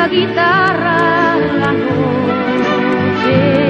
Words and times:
Una 0.00 0.08
guitarra 0.08 1.36
en 1.36 1.60
la 1.60 1.72
noche, 1.72 3.69